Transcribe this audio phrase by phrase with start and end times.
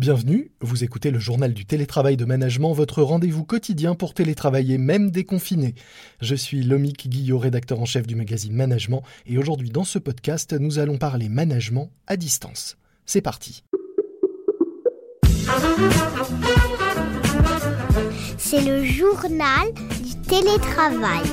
[0.00, 5.10] Bienvenue, vous écoutez le journal du télétravail de management, votre rendez-vous quotidien pour télétravailler même
[5.10, 5.74] déconfiné.
[6.22, 10.54] Je suis Lomique Guillot, rédacteur en chef du magazine Management, et aujourd'hui dans ce podcast,
[10.54, 12.78] nous allons parler management à distance.
[13.04, 13.62] C'est parti.
[18.38, 19.70] C'est le journal
[20.02, 21.24] du télétravail.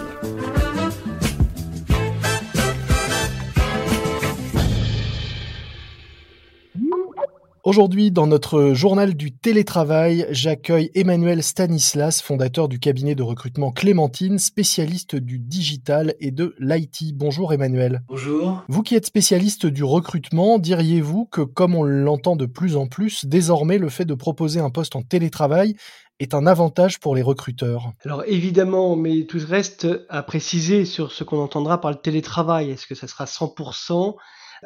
[7.67, 14.39] Aujourd'hui, dans notre journal du télétravail, j'accueille Emmanuel Stanislas, fondateur du cabinet de recrutement Clémentine,
[14.39, 17.13] spécialiste du digital et de l'IT.
[17.13, 18.03] Bonjour Emmanuel.
[18.07, 18.63] Bonjour.
[18.69, 23.25] Vous qui êtes spécialiste du recrutement, diriez-vous que comme on l'entend de plus en plus,
[23.25, 25.75] désormais le fait de proposer un poste en télétravail
[26.21, 27.91] est un avantage pour les recruteurs?
[28.05, 32.71] Alors évidemment, mais tout reste à préciser sur ce qu'on entendra par le télétravail.
[32.71, 34.15] Est-ce que ça sera 100%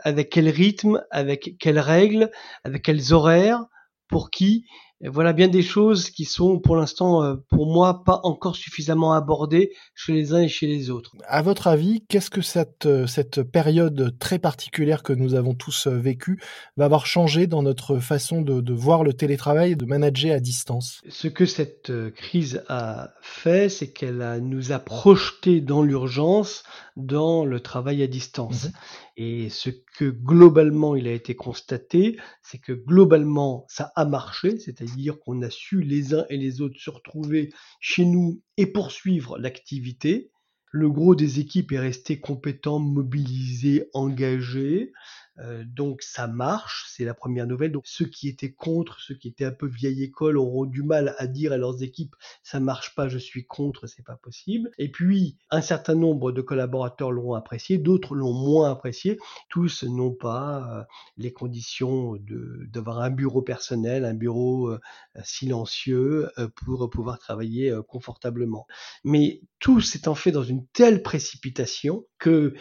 [0.03, 2.31] avec quel rythme, avec quelles règles,
[2.63, 3.65] avec quels horaires,
[4.11, 4.65] pour qui.
[5.03, 9.71] voilà bien des choses qui sont pour l'instant, euh, pour moi, pas encore suffisamment abordées
[9.95, 11.13] chez les uns et chez les autres.
[11.27, 15.87] À votre avis, qu'est-ce que cette, euh, cette période très particulière que nous avons tous
[15.87, 16.39] euh, vécue
[16.77, 20.39] va avoir changé dans notre façon de, de voir le télétravail et de manager à
[20.39, 21.01] distance?
[21.09, 26.63] Ce que cette crise a fait, c'est qu'elle nous a projeté dans l'urgence
[26.95, 28.65] dans le travail à distance.
[28.65, 28.71] Mmh
[29.17, 35.19] et ce que globalement il a été constaté, c'est que globalement ça a marché, c'est-à-dire
[35.19, 40.31] qu'on a su les uns et les autres se retrouver chez nous et poursuivre l'activité.
[40.73, 44.93] Le gros des équipes est resté compétent, mobilisé, engagé.
[45.39, 47.71] Euh, donc ça marche, c'est la première nouvelle.
[47.71, 51.15] Donc ceux qui étaient contre, ceux qui étaient un peu vieille école auront du mal
[51.17, 54.71] à dire à leurs équipes ça marche pas, je suis contre, c'est pas possible.
[54.77, 59.17] Et puis un certain nombre de collaborateurs l'ont apprécié, d'autres l'ont moins apprécié.
[59.49, 60.83] Tous n'ont pas euh,
[61.17, 64.79] les conditions d'avoir un bureau personnel, un bureau euh,
[65.23, 68.67] silencieux pour pouvoir travailler confortablement.
[69.03, 72.53] Mais tout s'étant fait dans une telle précipitation que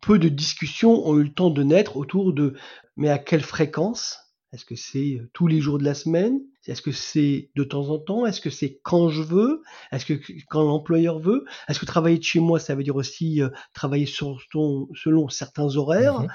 [0.00, 2.54] peu de discussions ont eu le temps de naître autour de
[2.96, 4.18] mais à quelle fréquence?
[4.52, 6.40] Est-ce que c'est tous les jours de la semaine?
[6.68, 8.24] Est-ce que c'est de temps en temps?
[8.24, 9.62] Est-ce que c'est quand je veux?
[9.90, 10.14] Est-ce que
[10.48, 11.44] quand l'employeur veut?
[11.68, 15.28] Est-ce que travailler de chez moi, ça veut dire aussi euh, travailler sur ton, selon
[15.28, 16.20] certains horaires?
[16.20, 16.28] Mmh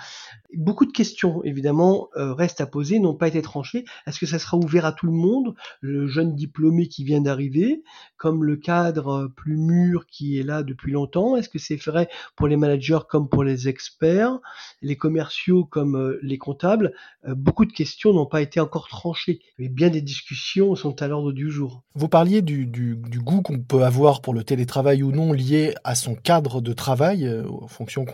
[0.53, 3.83] Beaucoup de questions, évidemment, euh, restent à poser, n'ont pas été tranchées.
[4.05, 5.55] Est-ce que ça sera ouvert à tout le monde?
[5.81, 7.83] Le jeune diplômé qui vient d'arriver,
[8.15, 12.07] comme le cadre euh, plus mûr qui est là depuis longtemps Est-ce que c'est vrai
[12.35, 14.39] pour les managers comme pour les experts,
[14.81, 16.93] les commerciaux comme les comptables?
[17.27, 19.41] Beaucoup de questions n'ont pas été encore tranchées.
[19.59, 20.16] Il y a bien des discussions
[20.75, 21.83] sont à l'ordre du jour.
[21.95, 26.15] Vous parliez du, goût qu'on peut avoir pour le télétravail ou non lié à son
[26.15, 28.05] cadre de travail, euh, en fonction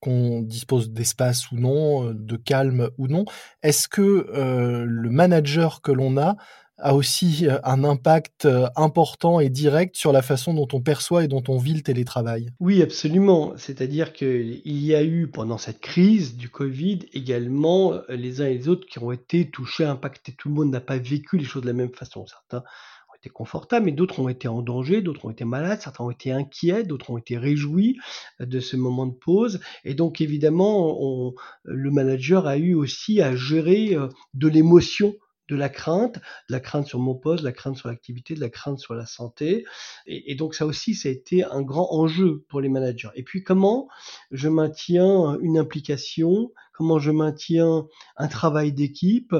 [0.00, 3.24] qu'on dispose d'espace ou non, euh, de calme ou non.
[3.62, 6.36] Est-ce que euh, le manager que l'on a
[6.78, 11.24] a aussi euh, un impact euh, important et direct sur la façon dont on perçoit
[11.24, 12.50] et dont on vit le télétravail.
[12.60, 13.54] Oui, absolument.
[13.56, 18.54] C'est-à-dire qu'il y a eu pendant cette crise du Covid également euh, les uns et
[18.54, 20.34] les autres qui ont été touchés, impactés.
[20.36, 22.26] Tout le monde n'a pas vécu les choses de la même façon.
[22.26, 26.04] Certains ont été confortables, mais d'autres ont été en danger, d'autres ont été malades, certains
[26.04, 27.96] ont été inquiets, d'autres ont été réjouis
[28.38, 29.60] de ce moment de pause.
[29.84, 31.32] Et donc évidemment,
[31.64, 33.96] le manager a eu aussi à gérer
[34.34, 35.14] de l'émotion
[35.48, 38.40] de la crainte, de la crainte sur mon poste, de la crainte sur l'activité, de
[38.40, 39.64] la crainte sur la santé.
[40.06, 43.10] Et, donc ça aussi, ça a été un grand enjeu pour les managers.
[43.14, 43.88] Et puis comment
[44.30, 47.86] je maintiens une implication, comment je maintiens
[48.16, 49.34] un travail d'équipe,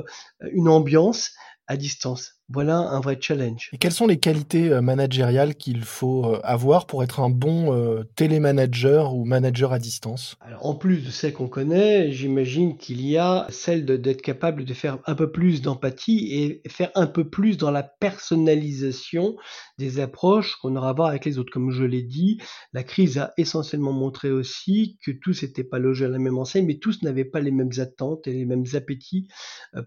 [0.53, 1.33] une ambiance
[1.67, 2.36] à distance.
[2.49, 3.71] Voilà un vrai challenge.
[3.73, 7.75] Et quelles sont les qualités euh, managériales qu'il faut euh, avoir pour être un bon
[7.75, 10.37] euh, télémanager ou manager à distance?
[10.41, 14.75] Alors, En plus de celles qu'on connaît, j'imagine qu'il y a celle d'être capable de
[14.75, 19.35] faire un peu plus d'empathie et faire un peu plus dans la personnalisation
[19.79, 21.53] des approches qu'on aura à voir avec les autres.
[21.53, 22.41] Comme je l'ai dit,
[22.73, 26.67] la crise a essentiellement montré aussi que tous n'étaient pas logés à la même enseigne,
[26.67, 29.27] mais tous n'avaient pas les mêmes attentes et les mêmes appétits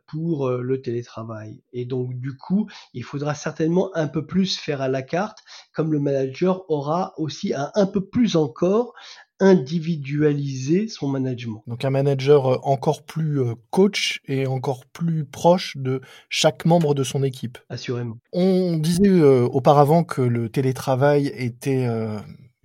[0.08, 1.62] pour le télétravail.
[1.72, 2.49] Et donc du coup,
[2.94, 5.40] il faudra certainement un peu plus faire à la carte,
[5.74, 8.94] comme le manager aura aussi à un peu plus encore
[9.40, 11.64] individualiser son management.
[11.68, 16.94] Donc un manager euh, encore plus euh, coach et encore plus proche de chaque membre
[16.94, 17.58] de son équipe.
[17.70, 18.18] Assurément.
[18.34, 21.88] On disait euh, auparavant que le télétravail était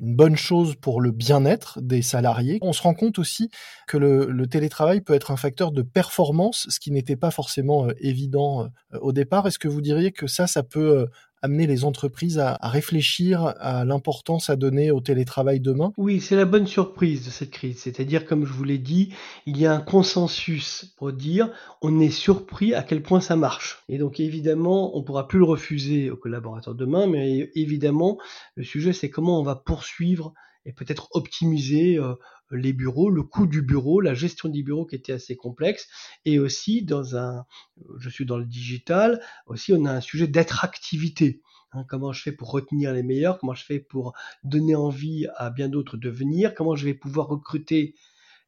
[0.01, 2.59] une bonne chose pour le bien-être des salariés.
[2.63, 3.51] On se rend compte aussi
[3.87, 7.93] que le, télétravail peut être un facteur de performance, ce qui n'était pas forcément euh,
[7.99, 9.47] évident euh, au départ.
[9.47, 11.07] Est-ce que vous diriez que ça, ça peut euh,
[11.45, 15.93] amener les entreprises à, réfléchir à l'importance à donner au télétravail demain?
[15.99, 17.79] Oui, c'est la bonne surprise de cette crise.
[17.81, 19.13] C'est-à-dire, comme je vous l'ai dit,
[19.45, 21.51] il y a un consensus pour dire
[21.83, 23.85] on est surpris à quel point ça marche.
[23.91, 28.19] Et donc évidemment, on pourra plus le refuser aux collaborateurs demain, mais évidemment,
[28.57, 30.33] le sujet c'est comment on va poursuivre
[30.65, 32.15] et peut-être optimiser euh,
[32.51, 35.89] les bureaux, le coût du bureau, la gestion des bureaux qui était assez complexe,
[36.25, 37.45] et aussi dans un,
[37.99, 41.43] je suis dans le digital, aussi on a un sujet d'attractivité.
[41.73, 44.13] Hein, comment je fais pour retenir les meilleurs, comment je fais pour
[44.45, 47.95] donner envie à bien d'autres de venir, comment je vais pouvoir recruter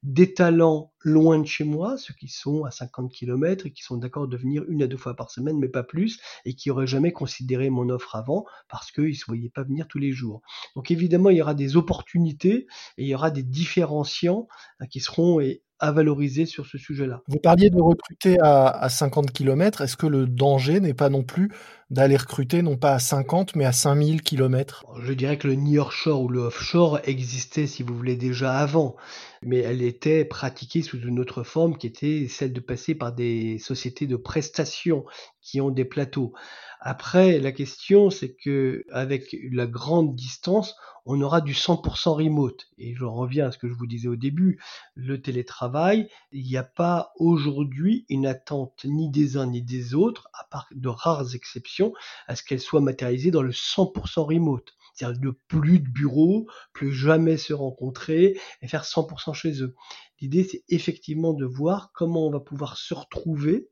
[0.03, 3.97] des talents loin de chez moi, ceux qui sont à 50 km et qui sont
[3.97, 6.89] d'accord de venir une à deux fois par semaine, mais pas plus, et qui n'auraient
[6.89, 10.43] jamais considéré mon offre avant parce qu'ils ne se voyaient pas venir tous les jours.
[10.75, 12.67] Donc évidemment, il y aura des opportunités
[12.99, 14.49] et il y aura des différenciants
[14.81, 15.41] hein, qui seront
[15.79, 17.23] à valoriser sur ce sujet-là.
[17.29, 19.83] Vous parliez de recruter à, 50 km.
[19.83, 21.51] Est-ce que le danger n'est pas non plus
[21.91, 26.23] d'aller recruter non pas à 50 mais à 5000 km Je dirais que le nearshore
[26.23, 28.97] ou le offshore existait, si vous voulez, déjà avant,
[29.43, 33.59] mais elle était pratiquée sous une autre forme qui était celle de passer par des
[33.59, 35.05] sociétés de prestations
[35.41, 36.33] qui ont des plateaux.
[36.81, 40.75] Après, la question, c'est que avec la grande distance,
[41.07, 42.67] on aura du 100% remote.
[42.79, 44.61] Et je reviens à ce que je vous disais au début,
[44.95, 50.29] le télétravail, il n'y a pas aujourd'hui une attente ni des uns ni des autres,
[50.35, 51.93] à part de rares exceptions,
[52.27, 54.75] à ce qu'elle soit matérialisée dans le 100% remote.
[54.95, 59.75] C'est-à-dire de plus de bureaux, plus jamais se rencontrer et faire 100% chez eux.
[60.21, 63.69] L'idée, c'est effectivement de voir comment on va pouvoir se retrouver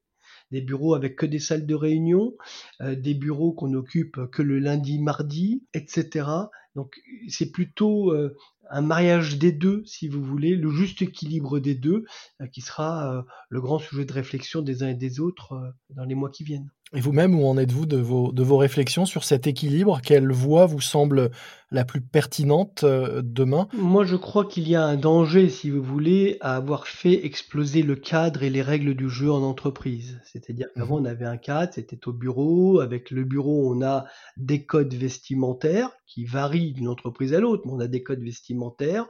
[0.51, 2.35] des bureaux avec que des salles de réunion,
[2.81, 6.29] euh, des bureaux qu'on occupe que le lundi, mardi, etc.
[6.75, 6.97] Donc
[7.29, 8.37] c'est plutôt euh,
[8.71, 12.05] un mariage des deux, si vous voulez, le juste équilibre des deux,
[12.41, 16.15] euh, qui sera le grand sujet de réflexion des uns et des autres dans les
[16.15, 16.71] mois qui viennent.
[16.95, 20.01] Et vous-même, où en êtes-vous de vos, de vos réflexions sur cet équilibre?
[20.01, 21.31] Quelle voie vous semble
[21.75, 25.83] la plus pertinente euh, demain Moi, je crois qu'il y a un danger, si vous
[25.83, 30.21] voulez, à avoir fait exploser le cadre et les règles du jeu en entreprise.
[30.25, 32.79] C'est-à-dire qu'avant, mmh on avait un cadre, c'était au bureau.
[32.79, 34.05] Avec le bureau, on a
[34.37, 39.07] des codes vestimentaires qui varient d'une entreprise à l'autre, mais on a des codes vestimentaires,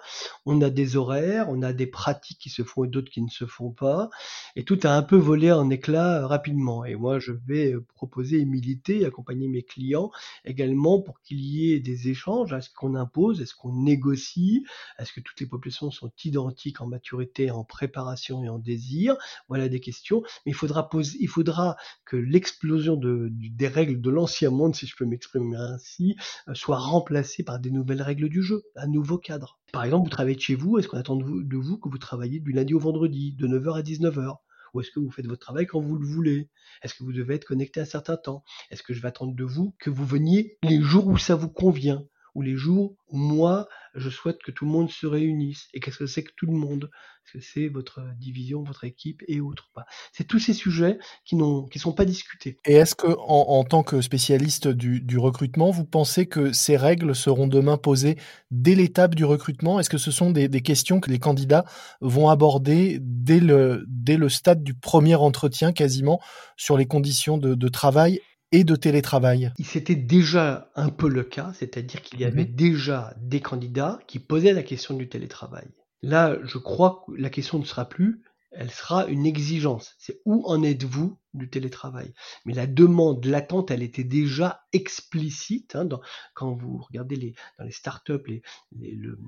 [0.47, 3.29] on a des horaires, on a des pratiques qui se font et d'autres qui ne
[3.29, 4.09] se font pas.
[4.57, 6.87] Et tout a un peu volé en éclats euh, rapidement.
[6.87, 10.11] Et moi, je vais euh, proposer et militer, accompagner mes clients
[10.47, 14.65] également pour qu'il y ait des échanges est-ce qu'on impose Est-ce qu'on négocie
[14.99, 19.17] Est-ce que toutes les populations sont identiques en maturité, en préparation et en désir?
[19.49, 20.23] Voilà des questions.
[20.45, 24.87] Mais il faudra, poser, il faudra que l'explosion de, des règles de l'ancien monde, si
[24.87, 26.17] je peux m'exprimer ainsi,
[26.49, 29.59] euh, soit remplacée par des nouvelles règles du jeu, un nouveau cadre.
[29.73, 32.41] Par exemple, vous travaillez de chez vous, est-ce qu'on attend de vous, que vous travaillez
[32.41, 34.37] du lundi au vendredi, de 9h à 19h
[34.75, 36.51] ou est-ce que vous faites votre travail quand vous le voulez?
[36.83, 38.43] Est-ce que vous devez être connecté un certain temps?
[38.71, 41.49] Est-ce que je vais attendre de vous que vous veniez les jours où ça vous
[41.49, 42.05] convient?
[42.35, 45.69] Ou les jours où moi, je souhaite que tout le monde se réunisse.
[45.73, 46.91] Et qu'est-ce que c'est que tout le monde?
[47.25, 49.71] Est-ce que c'est votre division, votre équipe et autres
[50.13, 52.59] C'est tous ces sujets qui ne sont pas discutés.
[52.67, 57.47] Et est-ce que, en, tant que spécialiste du, recrutement, vous pensez que ces règles seront
[57.47, 58.19] demain posées
[58.51, 59.79] dès l'étape du recrutement?
[59.79, 61.65] Est-ce que ce sont des, questions que les candidats
[62.01, 66.21] vont aborder dès le, stade du premier entretien, quasiment,
[66.57, 68.21] sur les conditions de travail
[68.55, 72.55] et de télétravail C'était déjà un peu le cas, c'est-à-dire qu'il y avait mhm.
[72.55, 75.67] déjà des candidats qui posaient la question du télétravail.
[76.03, 78.23] Là, je crois que la question ne sera plus,
[78.53, 79.97] elle sera une exigence.
[79.99, 82.15] C'est où en êtes-vous du télétravail
[82.45, 85.77] Mais la demande, l'attente, elle était déjà explicite.
[85.77, 85.89] Hein,
[86.35, 88.43] quand vous regardez les, dans les startups, les,
[88.73, 89.19] le,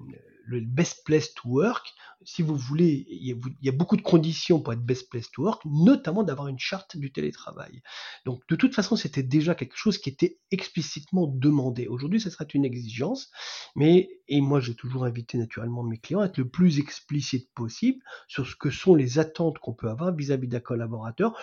[0.60, 4.84] best place to work, si vous voulez, il y, a, beaucoup de conditions pour être
[4.84, 7.82] best place to work, notamment d'avoir une charte du télétravail.
[8.24, 11.86] Donc de toute façon, c'était déjà quelque chose qui était explicitement demandé.
[11.86, 13.30] Aujourd'hui, ce sera une exigence,
[13.74, 18.02] mais et moi j'ai toujours invité naturellement mes clients à être le plus explicite possible
[18.28, 21.38] sur ce que sont les attentes qu'on peut avoir vis-à-vis d'un collaborateur.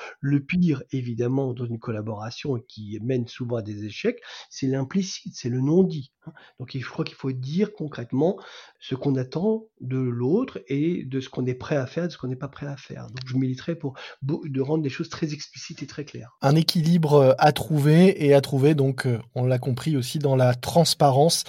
[0.60, 5.62] Pire, évidemment, dans une collaboration qui mène souvent à des échecs, c'est l'implicite, c'est le
[5.62, 6.12] non-dit.
[6.26, 6.34] Hein.
[6.60, 8.38] Donc je crois qu'il faut dire concrètement
[8.80, 12.18] ce qu'on attend de l'autre et de ce qu'on est prêt à faire, de ce
[12.18, 13.08] qu'on n'est pas prêt à faire.
[13.08, 16.38] Donc je militerai pour de rendre des choses très explicites et très claires.
[16.42, 20.36] Un équilibre euh, à trouver et à trouver donc, euh, on l'a compris aussi dans
[20.36, 21.44] la transparence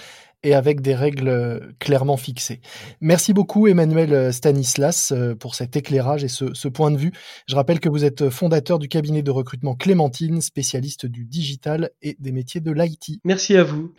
[0.45, 2.61] et avec des règles euh, clairement fixées.
[3.01, 7.11] Merci beaucoup Emmanuel Stanislas pour cet éclairage et ce, ce, point de vue.
[7.47, 12.15] Je rappelle que vous êtes fondateur du cabinet de recrutement Clémentine, spécialiste du digital et
[12.19, 13.19] des métiers de l'IT.
[13.23, 13.91] Merci à vous.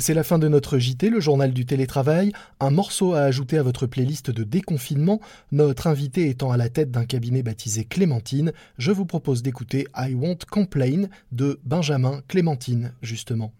[0.00, 3.64] C'est la fin de notre JT, le journal du télétravail, un morceau à ajouter à
[3.64, 5.20] votre playlist de déconfinement.
[5.50, 10.14] Notre invité étant à la tête d'un cabinet baptisé Clémentine, je vous propose d'écouter I
[10.14, 13.52] Won't Complain de Benjamin Clémentine, justement.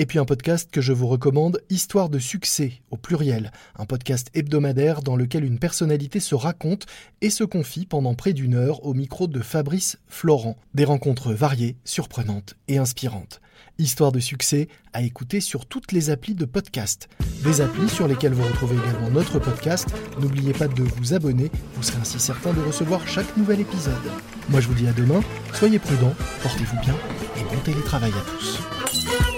[0.00, 4.30] Et puis un podcast que je vous recommande, Histoire de succès, au pluriel, un podcast
[4.32, 6.86] hebdomadaire dans lequel une personnalité se raconte
[7.20, 10.56] et se confie pendant près d'une heure au micro de Fabrice Florent.
[10.72, 13.40] Des rencontres variées, surprenantes et inspirantes.
[13.78, 17.08] Histoire de succès à écouter sur toutes les applis de podcast.
[17.42, 19.88] Des applis sur lesquelles vous retrouvez également notre podcast.
[20.20, 23.94] N'oubliez pas de vous abonner, vous serez ainsi certain de recevoir chaque nouvel épisode.
[24.48, 25.22] Moi je vous dis à demain,
[25.54, 26.14] soyez prudents,
[26.44, 26.94] portez-vous bien
[27.36, 29.37] et bon télétravail à tous.